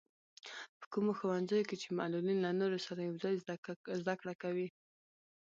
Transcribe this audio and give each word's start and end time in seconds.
په 0.79 0.85
کومو 0.93 1.11
ښوونځیو 1.19 1.67
کې 1.69 1.75
چې 1.81 1.95
معلولين 1.99 2.37
له 2.41 2.51
نورو 2.59 2.77
سره 2.85 2.99
يوځای 3.09 3.35
زده 4.01 4.15
کړې 4.21 4.35
کوي. 4.43 4.67